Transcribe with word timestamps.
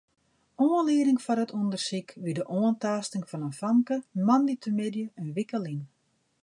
Oanlieding 0.65 1.19
foar 1.25 1.41
it 1.43 1.55
ûndersyk 1.59 2.09
wie 2.23 2.35
de 2.37 2.43
oantaasting 2.57 3.25
fan 3.29 3.45
in 3.47 3.55
famke 3.61 3.95
moandeitemiddei 4.25 5.07
in 5.21 5.33
wike 5.35 5.59
lyn. 5.63 5.81